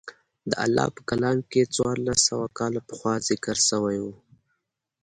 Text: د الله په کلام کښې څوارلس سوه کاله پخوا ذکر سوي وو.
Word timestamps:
د 0.49 0.51
الله 0.63 0.87
په 0.95 1.01
کلام 1.09 1.37
کښې 1.51 1.63
څوارلس 1.75 2.19
سوه 2.29 2.47
کاله 2.57 2.81
پخوا 2.87 3.13
ذکر 3.29 3.57
سوي 3.69 3.97
وو. 4.03 4.13